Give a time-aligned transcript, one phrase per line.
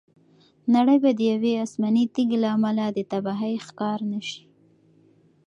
[0.75, 4.43] نړۍ به د یوې آسماني تیږې له امله د تباهۍ ښکار نه شي.